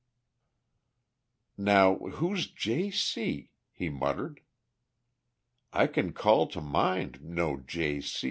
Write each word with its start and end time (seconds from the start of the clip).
"Now, 1.59 1.95
who's 1.97 2.49
J.C.?" 2.49 3.51
he 3.71 3.89
muttered. 3.89 4.41
"I 5.71 5.85
can 5.85 6.11
call 6.13 6.47
to 6.47 6.59
mind 6.59 7.21
no 7.21 7.57
J.C. 7.57 8.19